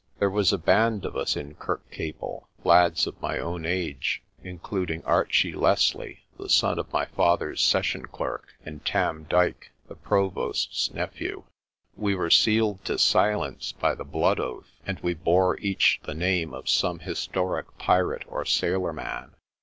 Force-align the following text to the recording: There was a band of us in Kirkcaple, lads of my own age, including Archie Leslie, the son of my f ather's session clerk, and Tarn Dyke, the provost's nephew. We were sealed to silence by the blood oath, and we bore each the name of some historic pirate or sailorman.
There 0.17 0.31
was 0.31 0.51
a 0.51 0.57
band 0.57 1.05
of 1.05 1.15
us 1.15 1.35
in 1.35 1.53
Kirkcaple, 1.53 2.47
lads 2.63 3.05
of 3.05 3.21
my 3.21 3.37
own 3.37 3.67
age, 3.67 4.23
including 4.43 5.05
Archie 5.05 5.53
Leslie, 5.53 6.23
the 6.39 6.49
son 6.49 6.79
of 6.79 6.91
my 6.91 7.03
f 7.03 7.19
ather's 7.19 7.61
session 7.61 8.07
clerk, 8.07 8.55
and 8.65 8.83
Tarn 8.83 9.27
Dyke, 9.29 9.69
the 9.87 9.93
provost's 9.95 10.91
nephew. 10.91 11.43
We 11.95 12.15
were 12.15 12.31
sealed 12.31 12.83
to 12.85 12.97
silence 12.97 13.73
by 13.73 13.93
the 13.93 14.03
blood 14.03 14.39
oath, 14.39 14.71
and 14.87 14.99
we 15.01 15.13
bore 15.13 15.59
each 15.59 15.99
the 16.01 16.15
name 16.15 16.51
of 16.51 16.67
some 16.67 16.97
historic 17.01 17.77
pirate 17.77 18.23
or 18.27 18.43
sailorman. 18.43 19.35